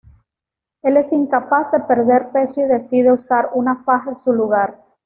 [0.81, 4.83] Él es incapaz de perder peso y decide usar una faja en su lugar.